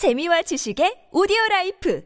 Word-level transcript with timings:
재미와 0.00 0.40
지식의 0.40 1.12
오디오 1.12 1.36
life 1.50 2.00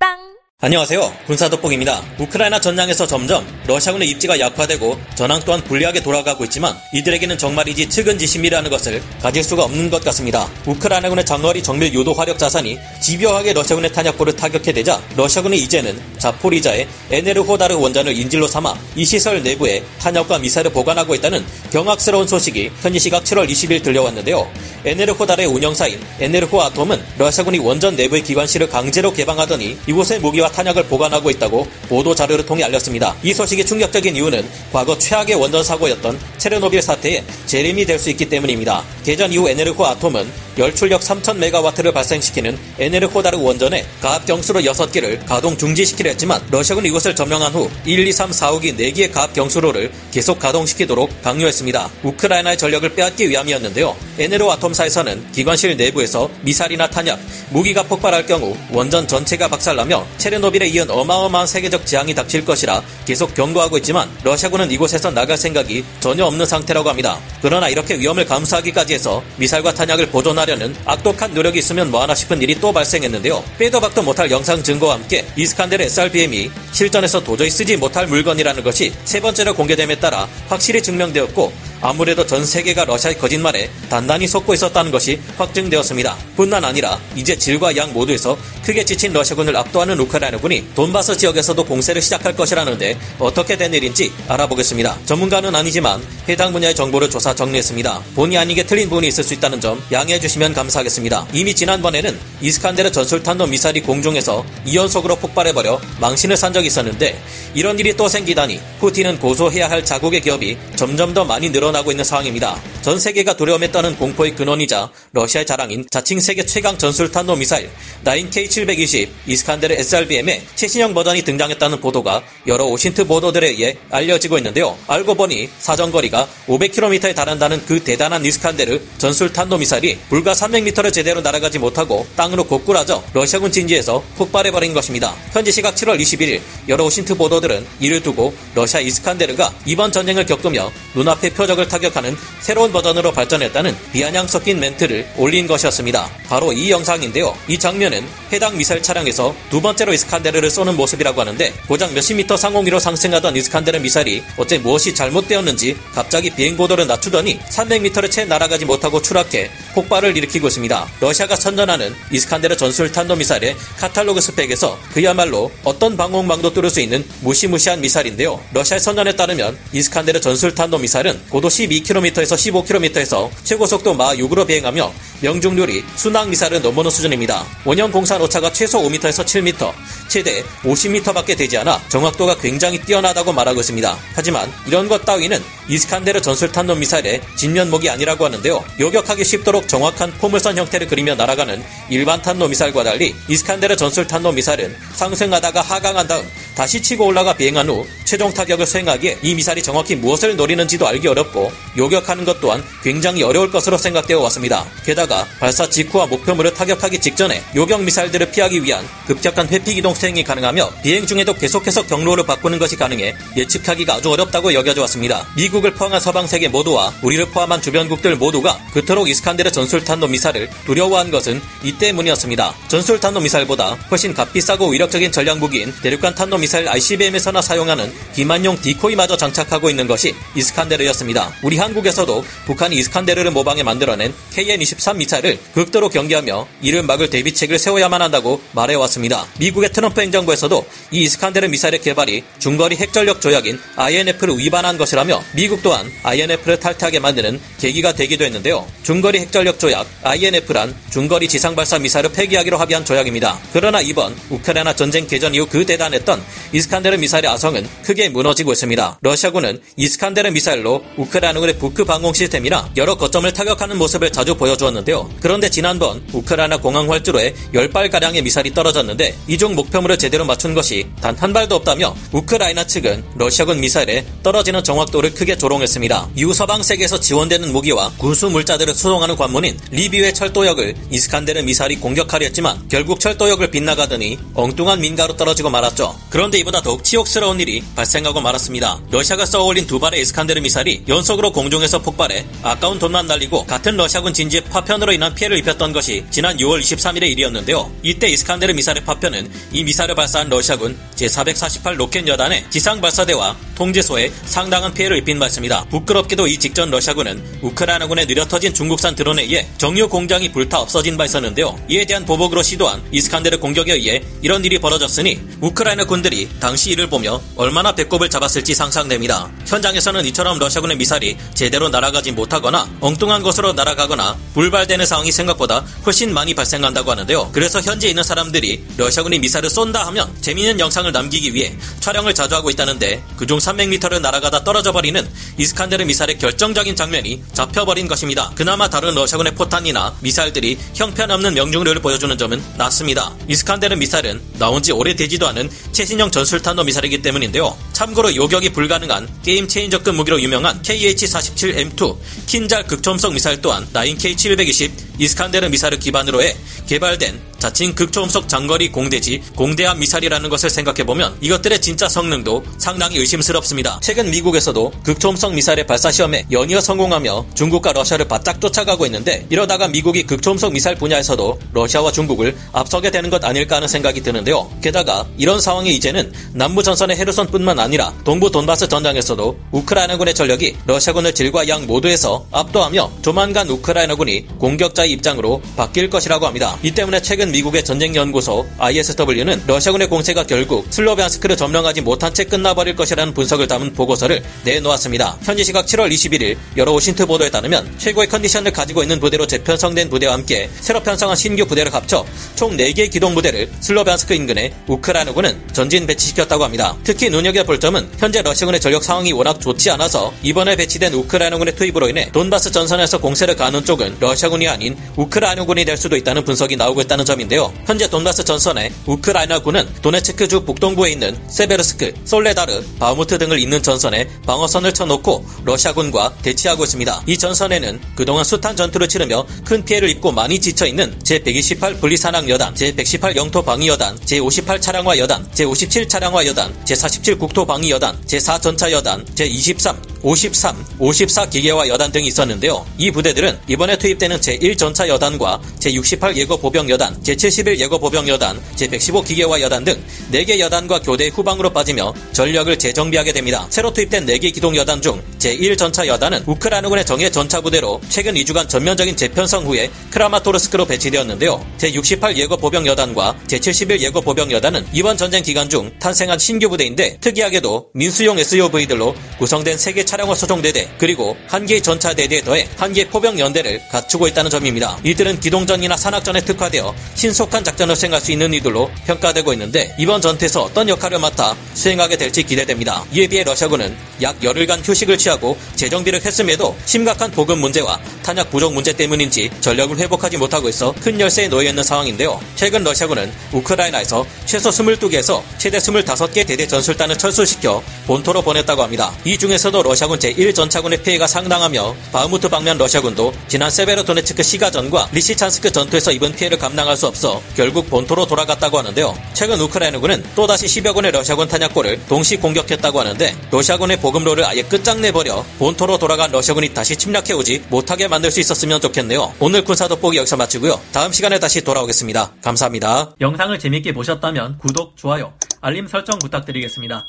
팟빵 0.00 0.38
안녕하세요. 0.60 1.12
군사돋보기입니다. 1.26 2.02
우크라이나 2.18 2.58
전장에서 2.58 3.06
점점 3.06 3.46
러시아군의 3.68 4.08
입지가 4.08 4.40
약화되고 4.40 4.98
전황 5.14 5.38
또한 5.44 5.62
불리하게 5.62 6.02
돌아가고 6.02 6.42
있지만 6.44 6.74
이들에게는 6.94 7.36
정말이지 7.36 7.90
측은지심이라는 7.90 8.70
것을 8.70 9.02
가질 9.22 9.44
수가 9.44 9.64
없는 9.64 9.90
것 9.90 10.02
같습니다. 10.04 10.48
우크라이나군의 10.66 11.26
장거리 11.26 11.62
정밀 11.62 11.94
유도 11.94 12.14
화력 12.14 12.38
자산이 12.38 12.78
집요하게 13.00 13.52
러시아군의 13.52 13.92
탄약고를 13.92 14.34
타격해대자 14.34 15.00
러시아군이 15.14 15.58
이제는 15.58 16.00
자포리자의 16.18 16.88
에네르호다르 17.12 17.76
원전을 17.76 18.16
인질로 18.16 18.48
삼아 18.48 18.74
이 18.96 19.04
시설 19.04 19.42
내부에 19.42 19.84
탄약과 20.00 20.38
미사일을 20.38 20.72
보관하고 20.72 21.14
있다는 21.14 21.44
경악스러운 21.70 22.26
소식이 22.26 22.72
현지 22.80 22.98
시각 22.98 23.22
7월 23.22 23.48
20일 23.48 23.84
들려왔는데요. 23.84 24.50
에네르호다르의 24.84 25.46
운영사인 25.48 26.00
에네르호 26.20 26.60
아톰은 26.62 27.00
러시아군이 27.18 27.58
원전 27.58 27.96
내부의 27.96 28.22
기관실을 28.22 28.68
강제로 28.68 29.12
개방하더니 29.12 29.78
이곳에 29.86 30.18
무기와 30.18 30.50
탄약을 30.50 30.84
보관하고 30.84 31.30
있다고 31.30 31.66
보도 31.88 32.14
자료를 32.14 32.46
통해 32.46 32.64
알렸습니다. 32.64 33.14
이 33.22 33.32
소식이 33.34 33.64
충격적인 33.66 34.16
이유는 34.16 34.48
과거 34.72 34.96
최악의 34.96 35.36
원전 35.36 35.62
사고였던 35.62 36.18
체르노빌 36.38 36.80
사태에 36.82 37.22
재림이 37.46 37.84
될 37.84 37.98
수 37.98 38.10
있기 38.10 38.28
때문입니다. 38.28 38.84
개전 39.04 39.32
이후 39.32 39.48
에네르호 39.48 39.84
아톰은 39.84 40.47
열출력 40.58 41.00
3000메가와트를 41.00 41.94
발생시키는 41.94 42.58
에네르호다르 42.78 43.38
원전에 43.38 43.86
가압 44.02 44.26
경수로 44.26 44.60
6개를 44.60 45.24
가동 45.24 45.56
중지시키려 45.56 46.10
했지만 46.10 46.42
러시아군이 46.50 46.88
이것을 46.88 47.14
점령한 47.14 47.52
후 47.52 47.70
1, 47.84 48.06
2, 48.06 48.12
3, 48.12 48.32
4, 48.32 48.52
5기 48.52 48.76
4개의 48.76 49.12
가압 49.12 49.32
경수로를 49.32 49.90
계속 50.10 50.38
가동시키도록 50.40 51.22
강요했습니다. 51.22 51.90
우크라이나의 52.02 52.58
전력을 52.58 52.88
빼앗기 52.94 53.28
위함이었는데요. 53.30 53.96
에네르 54.18 54.48
아톰사에서는 54.48 55.32
기관실 55.32 55.76
내부에서 55.76 56.28
미사일이나 56.42 56.88
탄약, 56.88 57.20
무기가 57.50 57.84
폭발할 57.84 58.26
경우 58.26 58.56
원전 58.72 59.06
전체가 59.06 59.46
박살나며 59.48 60.04
체르노빌에 60.18 60.66
이은 60.68 60.90
어마어마한 60.90 61.46
세계적 61.46 61.86
재앙이 61.86 62.14
닥칠 62.14 62.44
것이라 62.44 62.82
계속 63.06 63.34
경고하고 63.34 63.78
있지만 63.78 64.10
러시아군은 64.24 64.70
이곳에서 64.72 65.10
나갈 65.10 65.38
생각이 65.38 65.84
전혀 66.00 66.24
없는 66.24 66.46
상태라고 66.46 66.88
합니다. 66.88 67.18
그러나 67.40 67.68
이렇게 67.68 67.96
위험을 67.96 68.24
감수하기까지 68.24 68.94
해서 68.94 69.22
미사일과 69.36 69.72
탄약을 69.72 70.06
보존하려 70.06 70.47
는 70.56 70.74
악독한 70.86 71.34
노력이 71.34 71.58
있으면 71.58 71.90
뭐하나 71.90 72.14
싶은 72.14 72.40
일이 72.40 72.54
또 72.58 72.72
발생했는데요. 72.72 73.44
빼도 73.58 73.80
박도 73.80 74.02
못할 74.02 74.30
영상 74.30 74.62
증거와 74.62 74.94
함께 74.94 75.26
이스칸데르 75.36 75.84
SRBM이 75.84 76.50
실전에서 76.72 77.22
도저히 77.22 77.50
쓰지 77.50 77.76
못할 77.76 78.06
물건이라는 78.06 78.62
것이 78.62 78.92
세 79.04 79.20
번째로 79.20 79.54
공개됨에 79.54 79.96
따라 79.96 80.26
확실히 80.48 80.82
증명되었고 80.82 81.52
아무래도 81.80 82.26
전 82.26 82.44
세계가 82.44 82.84
러시아의 82.84 83.18
거짓말에 83.18 83.70
단단히 83.88 84.26
속고 84.26 84.54
있었다는 84.54 84.90
것이 84.90 85.20
확증되었습니다. 85.36 86.16
뿐만 86.36 86.64
아니라 86.64 86.98
이제 87.14 87.36
질과 87.36 87.76
양 87.76 87.92
모두에서 87.92 88.36
크게 88.64 88.84
지친 88.84 89.12
러시아군을 89.12 89.56
압도하는 89.56 89.98
우크라이나군이 90.00 90.74
돈바스 90.74 91.16
지역에서도 91.16 91.64
공세를 91.64 92.02
시작할 92.02 92.34
것이라는데 92.36 92.98
어떻게 93.18 93.56
된 93.56 93.72
일인지 93.72 94.12
알아보겠습니다. 94.26 94.98
전문가는 95.06 95.54
아니지만 95.54 96.02
해당 96.28 96.52
분야의 96.52 96.74
정보를 96.74 97.08
조사 97.10 97.34
정리했습니다. 97.34 98.02
본의 98.14 98.38
아니게 98.38 98.64
틀린 98.64 98.88
부분이 98.88 99.08
있을 99.08 99.24
수 99.24 99.34
있다는 99.34 99.60
점 99.60 99.82
양해해 99.92 100.18
주시면 100.18 100.54
감사하겠습니다. 100.54 101.28
이미 101.32 101.54
지난번에는 101.54 102.18
이스칸데르 102.40 102.92
전술탄도 102.92 103.46
미사일이 103.46 103.82
공중에서 103.82 104.44
2연속으로 104.66 105.18
폭발해버려 105.20 105.80
망신을 106.00 106.36
산 106.36 106.52
적이 106.52 106.66
있었는데 106.66 107.20
이런 107.54 107.78
일이 107.78 107.96
또 107.96 108.08
생기다니 108.08 108.60
푸틴은 108.80 109.18
고소해야 109.20 109.70
할 109.70 109.84
자국의 109.84 110.20
기업이 110.20 110.56
점점 110.76 111.14
더 111.14 111.24
많이 111.24 111.50
늘어 111.50 111.67
나고 111.72 111.90
있는 111.90 112.04
상황입니다. 112.04 112.56
전 112.80 112.98
세계가 112.98 113.36
두려움에 113.36 113.72
떠는 113.72 113.96
공포의 113.96 114.34
근원이자 114.34 114.90
러시아의 115.12 115.46
자랑인 115.46 115.84
자칭 115.90 116.20
세계 116.20 116.46
최강 116.46 116.78
전술 116.78 117.10
탄도 117.10 117.34
미사일 117.36 117.68
9K720 118.04 119.08
이스칸데르 119.26 119.74
SRBM의 119.74 120.42
최신형 120.54 120.94
버전이 120.94 121.22
등장했다는 121.22 121.80
보도가 121.80 122.22
여러 122.46 122.64
오신트 122.64 123.06
보도들에 123.06 123.48
의해 123.48 123.76
알려지고 123.90 124.38
있는데요. 124.38 124.78
알고 124.86 125.16
보니 125.16 125.48
사정거리가 125.58 126.28
500km에 126.46 127.14
달한다는 127.14 127.64
그 127.66 127.82
대단한 127.82 128.24
이스칸데르 128.24 128.80
전술 128.98 129.32
탄도 129.32 129.58
미사일이 129.58 129.98
불과 130.08 130.32
300m를 130.32 130.92
제대로 130.92 131.20
날아가지 131.20 131.58
못하고 131.58 132.06
땅으로 132.16 132.44
고꾸라져 132.44 133.02
러시아군 133.12 133.50
진지에서 133.50 134.02
폭발해버린 134.16 134.72
것입니다. 134.72 135.14
현지 135.32 135.50
시각 135.50 135.74
7월 135.74 136.00
21일 136.00 136.40
여러 136.68 136.84
오신트 136.84 137.16
보도들은 137.16 137.66
이를 137.80 138.02
두고 138.02 138.32
러시아 138.54 138.80
이스칸데르가 138.80 139.52
이번 139.66 139.90
전쟁을 139.90 140.26
겪으며 140.26 140.70
눈앞의 140.94 141.30
표적을 141.30 141.66
타격하는 141.66 142.16
새로운 142.40 142.67
버전으로 142.72 143.12
발전했다는 143.12 143.76
비아냥 143.92 144.26
섞인 144.26 144.60
멘트를 144.60 145.08
올린 145.16 145.46
것이었습니다. 145.46 146.08
바로 146.28 146.52
이 146.52 146.70
영상인데요. 146.70 147.36
이 147.48 147.58
장면은 147.58 148.04
해당 148.32 148.56
미사일 148.56 148.82
차량에서 148.82 149.34
두 149.50 149.60
번째로 149.60 149.92
이스칸데르를 149.92 150.50
쏘는 150.50 150.76
모습이라고 150.76 151.20
하는데 151.20 151.52
고작 151.66 151.92
몇십 151.92 152.16
미터 152.16 152.36
상공위로 152.36 152.78
상승하던 152.78 153.36
이스칸데르 153.36 153.78
미사일이 153.78 154.22
어째 154.36 154.58
무엇이 154.58 154.94
잘못되었는지 154.94 155.76
갑자기 155.94 156.30
비행고도를 156.30 156.86
낮추더니 156.86 157.38
300m를 157.40 158.10
채 158.10 158.24
날아가지 158.24 158.64
못하고 158.64 159.00
추락해 159.02 159.50
폭발을 159.78 160.16
일으키고 160.16 160.48
있습니다. 160.48 160.88
러시아가 161.00 161.36
선전하는 161.36 161.94
이스칸데르 162.10 162.56
전술 162.56 162.90
탄도 162.90 163.14
미사일의 163.14 163.54
카탈로그 163.76 164.20
스펙에서 164.20 164.76
그야말로 164.92 165.52
어떤 165.62 165.96
방공망도 165.96 166.52
뚫을 166.52 166.68
수 166.68 166.80
있는 166.80 167.04
무시무시한 167.20 167.80
미사일인데요. 167.80 168.40
러시아의 168.52 168.80
선전에 168.80 169.14
따르면 169.14 169.56
이스칸데르 169.72 170.20
전술 170.20 170.54
탄도 170.54 170.78
미사일은 170.78 171.20
고도 171.28 171.46
12km에서 171.46 172.34
15km에서 172.64 173.30
최고 173.44 173.66
속도 173.66 173.94
마 173.94 174.14
6으로 174.14 174.46
비행하며 174.46 174.92
명중률이 175.20 175.84
순항 175.96 176.30
미사일을 176.30 176.62
넘어오는 176.62 176.90
수준입니다. 176.90 177.44
원형 177.64 177.90
공산 177.90 178.20
오차가 178.20 178.52
최소 178.52 178.80
5m에서 178.82 179.24
7m, 179.24 179.72
최대 180.08 180.42
50m밖에 180.62 181.36
되지 181.36 181.58
않아 181.58 181.80
정확도가 181.88 182.36
굉장히 182.38 182.78
뛰어나다고 182.80 183.32
말하고 183.32 183.60
있습니다. 183.60 183.96
하지만 184.14 184.52
이런 184.66 184.88
것 184.88 185.04
따위는 185.04 185.42
이스칸데르 185.68 186.22
전술탄도 186.22 186.76
미사일의 186.76 187.20
진면목이 187.36 187.90
아니라고 187.90 188.24
하는데요. 188.24 188.64
요격하기 188.80 189.24
쉽도록 189.24 189.68
정확한 189.68 190.12
포물선 190.18 190.56
형태를 190.56 190.86
그리며 190.86 191.14
날아가는 191.14 191.62
일반 191.90 192.22
탄도 192.22 192.48
미사일과 192.48 192.84
달리 192.84 193.14
이스칸데르 193.28 193.76
전술탄도 193.76 194.32
미사일은 194.32 194.74
상승하다가 194.94 195.60
하강한 195.60 196.08
다음 196.08 196.26
다시 196.54 196.82
치고 196.82 197.06
올라가 197.06 197.34
비행한 197.34 197.68
후 197.68 197.86
최종 198.04 198.32
타격을 198.32 198.66
수행하기에 198.66 199.18
이 199.22 199.34
미사일이 199.34 199.62
정확히 199.62 199.94
무엇을 199.94 200.36
노리는지도 200.36 200.86
알기 200.86 201.06
어렵고 201.08 201.52
요격하는 201.76 202.24
것 202.24 202.40
또한 202.40 202.64
굉장히 202.82 203.22
어려울 203.22 203.50
것으로 203.50 203.76
생각되어 203.76 204.20
왔습니다. 204.20 204.66
게다가 204.84 205.07
발사 205.38 205.68
직후와 205.68 206.06
목표물을 206.06 206.54
타격하기 206.54 206.98
직전에 207.00 207.42
요격 207.54 207.82
미사일들을 207.82 208.30
피하기 208.30 208.62
위한 208.64 208.86
급격한 209.06 209.48
회피 209.48 209.74
기동 209.74 209.94
수행이 209.94 210.24
가능하며 210.24 210.72
비행 210.82 211.06
중에도 211.06 211.34
계속해서 211.34 211.86
경로를 211.86 212.24
바꾸는 212.24 212.58
것이 212.58 212.76
가능해 212.76 213.14
예측하기가 213.36 213.94
아주 213.94 214.10
어렵다고 214.10 214.52
여겨져 214.54 214.82
왔습니다. 214.82 215.26
미국을 215.36 215.72
포함한 215.74 216.00
서방 216.00 216.26
세계 216.26 216.48
모두와 216.48 216.92
우리를 217.02 217.26
포함한 217.26 217.62
주변국들 217.62 218.16
모두가 218.16 218.58
그토록 218.72 219.08
이스칸데르 219.08 219.50
전술탄도 219.50 220.08
미사일을 220.08 220.50
두려워한 220.66 221.10
것은 221.10 221.40
이 221.62 221.72
때문이었습니다. 221.72 222.54
전술탄도 222.68 223.20
미사일보다 223.20 223.76
훨씬 223.90 224.14
값비싸고 224.14 224.68
위력적인 224.68 225.12
전략 225.12 225.38
무기인 225.38 225.72
대륙간 225.82 226.14
탄도 226.14 226.38
미사일 226.38 226.68
ICBM에서나 226.68 227.40
사용하는 227.42 227.92
기만용 228.14 228.60
decoy마저 228.60 229.16
장착하고 229.16 229.70
있는 229.70 229.86
것이 229.86 230.14
이스칸데르였습니다. 230.34 231.32
우리 231.42 231.58
한국에서도 231.58 232.24
북한이 232.46 232.76
이스칸데르를 232.76 233.30
모방해 233.30 233.62
만들어낸 233.62 234.12
KN-23 234.34 234.97
미사일을 234.98 235.38
극도로 235.54 235.88
경계하며 235.88 236.46
이를 236.62 236.82
막을 236.82 237.10
대비책을 237.10 237.58
세워야만 237.58 238.02
한다고 238.02 238.40
말해왔습니다. 238.52 239.26
미국의 239.38 239.72
트럼프 239.72 240.00
행정부에서도 240.00 240.66
이 240.90 241.02
이스칸데르 241.02 241.48
미사일의 241.48 241.80
개발이 241.80 242.24
중거리 242.38 242.76
핵전력 242.76 243.20
조약인 243.20 243.58
INF를 243.76 244.36
위반한 244.38 244.76
것이라며 244.76 245.22
미국 245.34 245.62
또한 245.62 245.90
INF를 246.02 246.60
탈퇴하게 246.60 246.98
만드는 246.98 247.40
계기가 247.58 247.92
되기도 247.94 248.24
했는데요. 248.24 248.66
중거리 248.82 249.20
핵전력 249.20 249.58
조약 249.58 249.86
INF란 250.02 250.74
중거리 250.90 251.28
지상발사 251.28 251.78
미사일을 251.78 252.12
폐기하기로 252.12 252.58
합의한 252.58 252.84
조약입니다. 252.84 253.38
그러나 253.52 253.80
이번 253.80 254.14
우크라이나 254.30 254.74
전쟁 254.74 255.06
개전 255.06 255.34
이후 255.34 255.46
그 255.46 255.64
대단했던 255.64 256.22
이스칸데르 256.52 256.96
미사일의 256.96 257.30
아성은 257.30 257.68
크게 257.84 258.08
무너지고 258.08 258.52
있습니다. 258.52 258.98
러시아군은 259.00 259.60
이스칸데르 259.76 260.30
미사일로 260.30 260.84
우크라이나군의 260.96 261.58
부크 261.58 261.84
방공 261.84 262.12
시스템이나 262.12 262.70
여러 262.76 262.96
거점을 262.96 263.32
타격하는 263.32 263.78
모습을 263.78 264.10
자주 264.10 264.34
보여주었는데 264.34 264.87
요. 264.92 265.10
그런데 265.20 265.50
지난번 265.50 266.02
우크라이나 266.12 266.56
공항 266.56 266.90
활주로에 266.90 267.34
10발가량의 267.54 268.22
미사일이 268.22 268.54
떨어졌는데 268.54 269.14
이중 269.28 269.54
목표물을 269.54 269.98
제대로 269.98 270.24
맞춘 270.24 270.54
것이 270.54 270.86
단 271.02 271.18
한 271.18 271.32
발도 271.32 271.56
없다며 271.56 271.94
우크라이나 272.12 272.64
측은 272.64 273.04
러시아군 273.16 273.60
미사일에 273.60 274.04
떨어지는 274.22 274.62
정확도를 274.62 275.14
크게 275.14 275.36
조롱했습니다. 275.36 276.10
이후 276.14 276.32
서방 276.32 276.62
세계에서 276.62 277.00
지원되는 277.00 277.52
무기와 277.52 277.92
군수 277.98 278.30
물자들을 278.30 278.72
수송하는 278.74 279.16
관문인 279.16 279.58
리비우의 279.72 280.14
철도역을 280.14 280.74
이스칸데르 280.90 281.42
미사일이 281.42 281.76
공격하려 281.76 282.24
했지만 282.26 282.68
결국 282.68 283.00
철도역을 283.00 283.50
빗나가더니 283.50 284.18
엉뚱한 284.34 284.80
민가로 284.80 285.16
떨어지고 285.16 285.50
말았죠. 285.50 285.98
그런데 286.08 286.38
이보다 286.38 286.62
더욱 286.62 286.84
치욕스러운 286.84 287.40
일이 287.40 287.64
발생하고 287.74 288.20
말았습니다. 288.20 288.80
러시아가 288.90 289.26
쏘아올린 289.26 289.66
두 289.66 289.80
발의 289.80 290.00
이스칸데르 290.02 290.40
미사일이 290.40 290.84
연속으로 290.86 291.32
공중에서 291.32 291.80
폭발해 291.80 292.24
아까운 292.42 292.78
돈만 292.78 293.06
날리고 293.08 293.44
같은 293.46 293.76
러시아군 293.76 294.14
진지에 294.14 294.42
파편 294.42 294.77
작전으로 294.78 294.92
인한 294.92 295.14
피해를 295.14 295.36
입혔던 295.38 295.72
것이 295.72 296.04
지난 296.10 296.36
6월 296.36 296.60
23일의 296.60 297.10
일이었는데요. 297.10 297.70
이때 297.82 298.08
이스칸데르 298.08 298.54
미사일 298.54 298.82
파편은 298.84 299.30
이 299.52 299.64
미사일을 299.64 299.94
발사한 299.94 300.28
러시아군 300.28 300.78
제448 300.94 301.74
로켓 301.76 302.06
여단의 302.06 302.46
지상 302.50 302.80
발사대와 302.80 303.36
통제소에 303.58 304.12
상당한 304.24 304.72
피해를 304.72 304.98
입힌 304.98 305.18
바 305.18 305.26
있습니다. 305.26 305.64
부끄럽게도 305.64 306.28
이 306.28 306.38
직전 306.38 306.70
러시아군은 306.70 307.22
우크라이나군에 307.42 308.04
느려터진 308.04 308.54
중국산 308.54 308.94
드론에 308.94 309.24
의해 309.24 309.48
정유 309.58 309.88
공장이 309.88 310.30
불타 310.30 310.60
없어진 310.60 310.96
바 310.96 311.04
있었는데요. 311.04 311.58
이에 311.68 311.84
대한 311.84 312.04
보복으로 312.04 312.42
시도한 312.42 312.80
이스칸데르 312.92 313.40
공격에 313.40 313.72
의해 313.72 314.02
이런 314.22 314.44
일이 314.44 314.60
벌어졌으니 314.60 315.20
우크라이나 315.40 315.84
군들이 315.84 316.28
당시 316.38 316.70
이를 316.70 316.88
보며 316.88 317.20
얼마나 317.34 317.74
배꼽을 317.74 318.08
잡았을지 318.08 318.54
상상됩니다. 318.54 319.28
현장에서는 319.46 320.06
이처럼 320.06 320.38
러시아군의 320.38 320.76
미사일이 320.76 321.16
제대로 321.34 321.68
날아가지 321.68 322.12
못하거나 322.12 322.68
엉뚱한 322.80 323.24
곳으로 323.24 323.52
날아가거나 323.54 324.16
불발되는 324.34 324.86
상황이 324.86 325.10
생각보다 325.10 325.64
훨씬 325.84 326.14
많이 326.14 326.32
발생한다고 326.34 326.92
하는데요. 326.92 327.30
그래서 327.32 327.60
현재 327.60 327.88
있는 327.88 328.04
사람들이 328.04 328.62
러시아군이 328.76 329.18
미사일을 329.18 329.50
쏜다 329.50 329.84
하면 329.88 330.08
재미있는 330.20 330.60
영상을 330.60 330.90
남기기 330.92 331.34
위해 331.34 331.56
촬영을 331.80 332.14
자주 332.14 332.36
하고 332.36 332.50
있다는데 332.50 333.02
그중 333.16 333.40
300m를 333.48 334.00
날아가다 334.00 334.44
떨어져 334.44 334.72
버리는 334.72 335.06
이스칸데르 335.38 335.84
미사일의 335.84 336.18
결정적인 336.18 336.76
장면이 336.76 337.22
잡혀버린 337.32 337.88
것입니다. 337.88 338.30
그나마 338.34 338.68
다른 338.68 338.94
러시아군의 338.94 339.34
포탄이나 339.34 339.94
미사일들이 340.00 340.58
형편없는 340.74 341.34
명중률을 341.34 341.80
보여주는 341.80 342.16
점은 342.16 342.42
낮습니다. 342.56 343.14
이스칸데르 343.28 343.76
미사일은 343.76 344.20
나온 344.38 344.62
지 344.62 344.72
오래되지도 344.72 345.26
않은 345.28 345.50
최신형 345.72 346.10
전술탄도 346.10 346.64
미사일이기 346.64 347.02
때문인데요. 347.02 347.56
참고로 347.72 348.14
요격이 348.14 348.50
불가능한 348.52 349.08
게임 349.22 349.48
체인저급 349.48 349.94
무기로 349.94 350.20
유명한 350.20 350.60
KH-47M2 350.62 351.96
킨잘 352.26 352.66
극초음속 352.66 353.14
미사일 353.14 353.40
또한 353.40 353.66
9K720 353.72 354.70
이스칸데르 354.98 355.48
미사일을 355.48 355.78
기반으로 355.78 356.22
해 356.22 356.36
개발된 356.66 357.37
자칭 357.38 357.74
극초음속 357.74 358.28
장거리 358.28 358.72
공대지 358.72 359.22
공대함 359.36 359.78
미사일이라는 359.78 360.28
것을 360.28 360.50
생각해보면 360.50 361.18
이것들의 361.20 361.60
진짜 361.60 361.88
성능도 361.88 362.44
상당히 362.58 362.98
의심스럽습니다. 362.98 363.78
최근 363.80 364.10
미국에서도 364.10 364.72
극초음속 364.82 365.34
미사일의 365.34 365.66
발사 365.66 365.90
시험에 365.90 366.26
연이어 366.30 366.60
성공하며 366.60 367.26
중국과 367.34 367.72
러시아를 367.72 368.08
바짝 368.08 368.40
쫓아가고 368.40 368.86
있는데 368.86 369.26
이러다가 369.30 369.68
미국이 369.68 370.02
극초음속 370.02 370.52
미사일 370.52 370.76
분야에서도 370.76 371.38
러시아와 371.52 371.92
중국을 371.92 372.36
앞서게 372.52 372.90
되는 372.90 373.08
것 373.08 373.24
아닐까 373.24 373.56
하는 373.56 373.68
생각이 373.68 374.02
드는데요. 374.02 374.50
게다가 374.60 375.06
이런 375.16 375.40
상황이 375.40 375.74
이제는 375.74 376.12
남부 376.32 376.62
전선의 376.62 376.96
헤르손뿐만 376.96 377.60
아니라 377.60 377.92
동부 378.04 378.30
돈바스 378.30 378.68
전장에서도 378.68 379.38
우크라이나군의 379.52 380.14
전력이 380.14 380.56
러시아군을 380.66 381.14
질과 381.14 381.46
양 381.48 381.66
모두에서 381.66 382.26
압도하며 382.32 382.90
조만간 383.02 383.48
우크라이나군이 383.48 384.26
공격자의 384.38 384.90
입장으로 384.92 385.40
바뀔 385.56 385.88
것이라고 385.88 386.26
합니다. 386.26 386.58
이 386.62 386.72
때문에 386.72 387.00
최근 387.00 387.27
미국의 387.30 387.64
전쟁연구소 387.64 388.46
ISW는 388.58 389.42
러시아군의 389.46 389.88
공세가 389.88 390.24
결국 390.24 390.66
슬로비안스크를 390.70 391.36
점령하지 391.36 391.82
못한 391.82 392.14
채 392.14 392.24
끝나버릴 392.24 392.74
것이라는 392.74 393.12
분석을 393.12 393.46
담은 393.46 393.74
보고서를 393.74 394.22
내놓았습니다. 394.44 395.18
현지 395.22 395.44
시각 395.44 395.66
7월 395.66 395.92
21일 395.92 396.36
여러 396.56 396.72
OSINT 396.72 397.06
보도에 397.06 397.30
따르면 397.30 397.78
최고의 397.78 398.08
컨디션을 398.08 398.52
가지고 398.52 398.82
있는 398.82 398.98
부대로 398.98 399.26
재편성된 399.26 399.90
부대와 399.90 400.14
함께 400.14 400.48
새로 400.60 400.82
편성한 400.82 401.16
신규 401.16 401.44
부대를 401.46 401.74
합쳐 401.74 402.06
총 402.34 402.56
4개의 402.56 402.90
기동 402.90 403.14
부대를 403.14 403.50
슬로비안스크 403.60 404.14
인근에 404.14 404.54
우크라이나군은 404.66 405.38
전진 405.52 405.86
배치시켰다고 405.86 406.44
합니다. 406.44 406.76
특히 406.84 407.10
눈여겨볼 407.10 407.60
점은 407.60 407.88
현재 407.98 408.22
러시아군의 408.22 408.60
전력 408.60 408.82
상황이 408.82 409.12
워낙 409.12 409.40
좋지 409.40 409.70
않아서 409.70 410.12
이번에 410.22 410.56
배치된 410.56 410.94
우크라이나군의 410.94 411.54
투입으로 411.56 411.88
인해 411.88 412.10
돈바스 412.12 412.52
전선에서 412.52 412.98
공세를 412.98 413.36
가하는 413.36 413.64
쪽은 413.64 413.96
러시아군이 414.00 414.48
아닌 414.48 414.76
우크라이나군이 414.96 415.64
될 415.64 415.76
수도 415.76 415.96
있다는 415.96 416.24
분석이 416.24 416.56
나오고 416.56 416.80
있다는 416.82 417.04
점 417.04 417.17
인데요. 417.20 417.52
현재 417.66 417.88
돈바스 417.88 418.24
전선에 418.24 418.72
우크라이나군은 418.86 419.68
도네츠크주 419.82 420.44
북동부에 420.44 420.90
있는 420.90 421.16
세베르스크, 421.28 421.94
솔레다르, 422.04 422.64
바흐무트 422.78 423.18
등을 423.18 423.38
잇는 423.38 423.62
전선에 423.62 424.08
방어선을 424.26 424.72
쳐놓고 424.74 425.24
러시아군과 425.44 426.14
대치하고 426.22 426.64
있습니다. 426.64 427.02
이 427.06 427.18
전선에는 427.18 427.80
그동안 427.96 428.24
숱한 428.24 428.56
전투를 428.56 428.88
치르며 428.88 429.26
큰 429.44 429.64
피해를 429.64 429.88
입고 429.90 430.12
많이 430.12 430.40
지쳐있는 430.40 430.98
제128 431.00 431.80
분리산악 431.80 432.28
여단, 432.28 432.54
제118 432.54 433.16
영토 433.16 433.42
방위 433.42 433.68
여단, 433.68 433.98
제58 434.00 434.60
차량화 434.60 434.98
여단, 434.98 435.26
제57 435.32 435.88
차량화 435.88 436.26
여단, 436.26 436.54
제47 436.64 437.18
국토 437.18 437.44
방위 437.44 437.70
여단, 437.70 437.96
제4 438.06 438.40
전차 438.40 438.70
여단, 438.70 439.04
제23 439.14 439.98
53, 440.02 440.64
54 440.78 441.28
기계화 441.28 441.68
여단 441.68 441.90
등이 441.90 442.06
있었는데요. 442.06 442.64
이 442.78 442.90
부대들은 442.90 443.38
이번에 443.48 443.76
투입되는 443.76 444.20
제1 444.20 444.56
전차 444.56 444.88
여단과 444.88 445.40
제68 445.58 446.16
예고 446.16 446.36
보병 446.36 446.70
여단, 446.70 447.00
제71 447.08 447.58
예고 447.58 447.78
보병 447.78 448.06
여단, 448.08 448.38
제115 448.56 449.06
기계화 449.06 449.40
여단 449.40 449.64
등 449.64 449.82
4개 450.12 450.38
여단과 450.38 450.80
교대 450.80 451.08
후방으로 451.08 451.50
빠지며 451.50 451.94
전력을 452.12 452.58
재정비하게 452.58 453.12
됩니다. 453.12 453.46
새로 453.48 453.72
투입된 453.72 454.04
4개 454.04 454.34
기동 454.34 454.54
여단 454.56 454.82
중 454.82 455.02
제1전차 455.18 455.86
여단은 455.86 456.24
우크라이나군의 456.26 456.84
정예 456.84 457.10
전차 457.10 457.40
부대로 457.40 457.80
최근 457.88 458.14
2주간 458.14 458.48
전면적인 458.48 458.96
재편성 458.96 459.46
후에 459.46 459.70
크라마토르스크로 459.90 460.66
배치되었는데요. 460.66 461.44
제68 461.56 462.16
예고 462.16 462.36
보병 462.36 462.66
여단과 462.66 463.16
제71 463.26 463.80
예고 463.80 464.02
보병 464.02 464.30
여단은 464.30 464.66
이번 464.72 464.96
전쟁 464.98 465.22
기간 465.22 465.48
중 465.48 465.72
탄생한 465.78 466.18
신규 466.18 466.48
부대인데 466.50 466.98
특이하게도 467.00 467.70
민수용 467.72 468.18
SUV들로 468.18 468.94
구성된 469.18 469.56
3개 469.56 469.86
차량화 469.86 470.14
소종대대 470.14 470.68
그리고 470.78 471.16
한 471.26 471.46
개의 471.46 471.62
전차 471.62 471.94
대대에 471.94 472.20
더해 472.20 472.46
한 472.56 472.72
개의 472.72 472.88
포병 472.88 473.18
연대를 473.18 473.62
갖추고 473.70 474.08
있다는 474.08 474.30
점입니다. 474.30 474.78
이들은 474.84 475.20
기동전이나 475.20 475.76
산악전에 475.76 476.20
특화되어 476.20 476.74
신속한 476.98 477.44
작전을 477.44 477.76
수행할 477.76 478.00
수 478.00 478.10
있는 478.10 478.34
이들로 478.34 478.68
평가되고 478.84 479.32
있는데 479.34 479.72
이번 479.78 480.00
전투에서 480.00 480.42
어떤 480.42 480.68
역할을 480.68 480.98
맡아 480.98 481.36
수행하게 481.54 481.96
될지 481.96 482.24
기대됩니다. 482.24 482.84
이에 482.90 483.06
비해 483.06 483.22
러시아군은 483.22 483.76
약 484.02 484.20
열흘간 484.20 484.62
휴식을 484.64 484.98
취하고 484.98 485.38
재정비를 485.54 486.04
했음에도 486.04 486.56
심각한 486.66 487.12
보급 487.12 487.38
문제와 487.38 487.78
탄약 488.02 488.32
부족 488.32 488.52
문제 488.52 488.72
때문인지 488.72 489.30
전력을 489.40 489.78
회복하지 489.78 490.16
못하고 490.16 490.48
있어 490.48 490.74
큰 490.80 490.98
열세에 490.98 491.28
놓여 491.28 491.50
있는 491.50 491.62
상황인데요. 491.62 492.18
최근 492.34 492.64
러시아군은 492.64 493.12
우크라이나에서 493.32 494.04
최소 494.26 494.50
22개에서 494.50 495.22
최대 495.38 495.58
25개 495.58 496.26
대대 496.26 496.48
전술단을 496.48 496.98
철수시켜 496.98 497.62
본토로 497.86 498.22
보냈다고 498.22 498.60
합니다. 498.60 498.92
이 499.04 499.16
중에서도 499.16 499.62
러시아군 499.62 500.00
제1전차군의 500.00 500.82
피해가 500.82 501.06
상당하며 501.06 501.76
바흐무트 501.92 502.28
방면 502.28 502.58
러시아군도 502.58 503.12
지난 503.28 503.50
세베로도네츠크 503.50 504.20
시가전과 504.20 504.88
리시찬스크 504.90 505.52
전투에서 505.52 505.92
입은 505.92 506.12
피해를 506.16 506.38
감당할 506.38 506.76
수 506.76 506.87
없어 506.88 507.22
결국 507.36 507.70
본토로 507.70 508.06
돌아갔다고 508.06 508.58
하는데요. 508.58 508.94
최근 509.14 509.40
우크라이나군은 509.40 510.02
또다시 510.16 510.46
10여 510.46 510.74
곳의 510.74 510.90
러시아군 510.90 511.28
탄약고를 511.28 511.80
동시 511.88 512.16
공격했다고 512.16 512.80
하는데 512.80 513.16
러시아군의 513.30 513.78
보급로를 513.80 514.24
아예 514.24 514.42
끝장내버려 514.42 515.24
본토로 515.38 515.78
돌아간 515.78 516.10
러시아군이 516.10 516.52
다시 516.52 516.76
침략해오지 516.76 517.44
못하게 517.48 517.88
만들 517.88 518.10
수 518.10 518.20
있었으면 518.20 518.60
좋겠네요. 518.60 519.14
오늘 519.20 519.44
군사 519.44 519.68
돋보기 519.68 519.96
여기서 519.98 520.16
마치고요. 520.16 520.60
다음 520.72 520.92
시간에 520.92 521.18
다시 521.18 521.42
돌아오겠습니다. 521.42 522.12
감사합니다. 522.22 522.94
영상을 523.00 523.38
재밌게 523.38 523.72
보셨다면 523.72 524.38
구독, 524.38 524.76
좋아요, 524.76 525.12
알림 525.40 525.66
설정 525.68 525.98
부탁드리겠습니다. 525.98 526.86